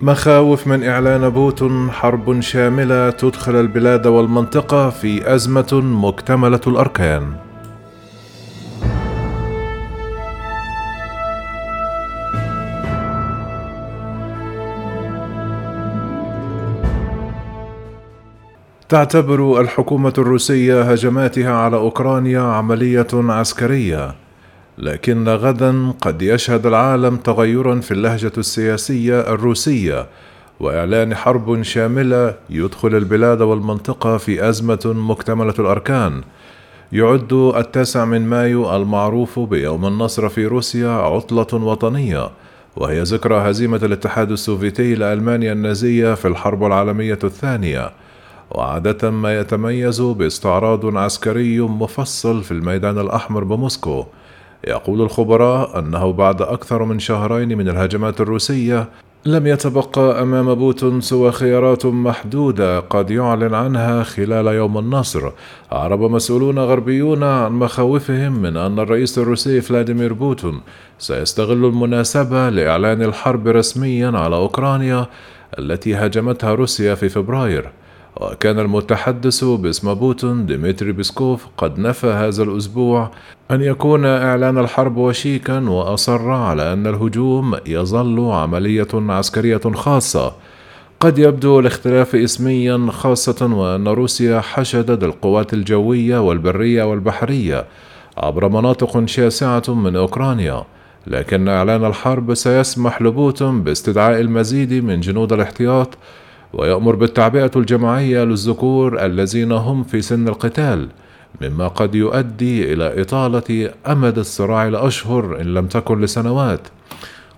[0.00, 7.32] مخاوف من إعلان بوتون حرب شاملة تدخل البلاد والمنطقة في أزمة مكتملة الأركان.
[18.88, 24.25] تعتبر الحكومة الروسية هجماتها على أوكرانيا عملية عسكرية
[24.78, 30.06] لكن غدا قد يشهد العالم تغيرا في اللهجة السياسية الروسية
[30.60, 36.22] وإعلان حرب شاملة يدخل البلاد والمنطقة في أزمة مكتملة الأركان.
[36.92, 42.30] يعد التاسع من مايو المعروف بيوم النصر في روسيا عطلة وطنية
[42.76, 47.90] وهي ذكرى هزيمة الاتحاد السوفيتي لألمانيا النازية في الحرب العالمية الثانية.
[48.50, 54.06] وعادة ما يتميز باستعراض عسكري مفصل في الميدان الأحمر بموسكو.
[54.66, 58.88] يقول الخبراء أنه بعد أكثر من شهرين من الهجمات الروسية
[59.26, 65.30] لم يتبقى أمام بوتين سوى خيارات محدودة قد يعلن عنها خلال يوم النصر.
[65.72, 70.60] أعرب مسؤولون غربيون عن مخاوفهم من أن الرئيس الروسي فلاديمير بوتين
[70.98, 75.06] سيستغل المناسبة لإعلان الحرب رسميا على أوكرانيا
[75.58, 77.70] التي هاجمتها روسيا في فبراير.
[78.20, 83.10] وكان المتحدث باسم بوتين ديمتري بيسكوف قد نفى هذا الأسبوع
[83.50, 90.32] أن يكون إعلان الحرب وشيكا وأصر على أن الهجوم يظل عملية عسكرية خاصة.
[91.00, 97.64] قد يبدو الاختلاف اسميا خاصة وأن روسيا حشدت القوات الجوية والبرية والبحرية
[98.16, 100.64] عبر مناطق شاسعة من أوكرانيا.
[101.06, 105.98] لكن إعلان الحرب سيسمح لبوتون باستدعاء المزيد من جنود الاحتياط
[106.56, 110.88] ويأمر بالتعبئة الجماعية للذكور الذين هم في سن القتال
[111.40, 116.60] مما قد يؤدي إلى إطالة أمد الصراع لأشهر إن لم تكن لسنوات.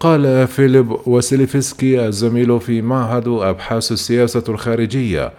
[0.00, 5.32] قال فيليب وسيليفسكي الزميل في معهد أبحاث السياسة الخارجية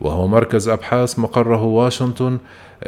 [0.00, 2.38] وهو مركز أبحاث مقره واشنطن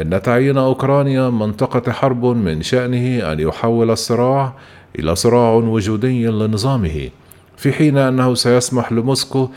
[0.00, 4.52] إن تعيين أوكرانيا منطقة حرب من شأنه أن يحول الصراع
[4.98, 7.08] إلى صراع وجودي لنظامه
[7.56, 9.48] في حين أنه سيسمح لموسكو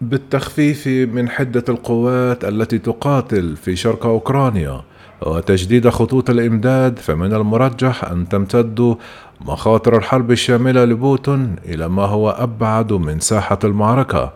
[0.00, 4.82] بالتخفيف من حدة القوات التي تقاتل في شرق أوكرانيا
[5.22, 8.96] وتجديد خطوط الإمداد فمن المرجح أن تمتد
[9.40, 14.32] مخاطر الحرب الشاملة لبوتين إلى ما هو أبعد من ساحة المعركة.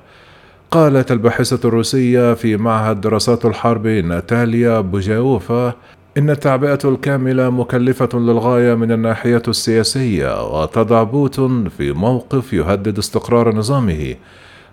[0.71, 5.75] قالت الباحثة الروسية في معهد دراسات الحرب ناتاليا بوجايوفا
[6.19, 14.15] إن التعبئة الكاملة مكلفة للغاية من الناحية السياسية وتضع بوتين في موقف يهدد استقرار نظامه.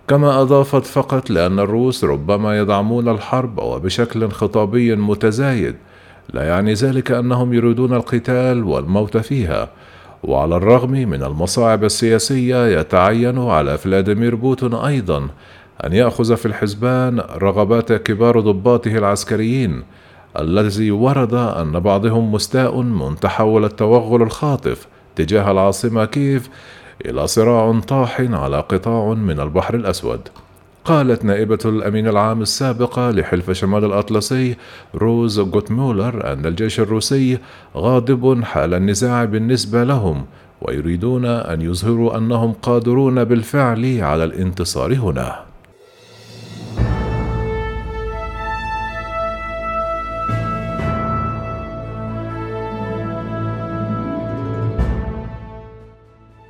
[0.08, 5.76] كما أضافت فقط لأن الروس ربما يدعمون الحرب وبشكل خطابي متزايد
[6.32, 9.68] لا يعني ذلك أنهم يريدون القتال والموت فيها.
[10.22, 15.28] وعلى الرغم من المصاعب السياسية يتعين على فلاديمير بوتون أيضا
[15.84, 19.82] أن يأخذ في الحسبان رغبات كبار ضباطه العسكريين
[20.38, 24.86] الذي ورد أن بعضهم مستاء من تحول التوغل الخاطف
[25.16, 26.48] تجاه العاصمة كيف
[27.06, 30.20] إلى صراع طاح على قطاع من البحر الأسود.
[30.84, 34.56] قالت نائبة الأمين العام السابقة لحلف شمال الأطلسي
[34.94, 37.38] روز جوتمولر أن الجيش الروسي
[37.76, 40.24] غاضب حال النزاع بالنسبة لهم
[40.62, 45.51] ويريدون أن يظهروا أنهم قادرون بالفعل على الانتصار هنا.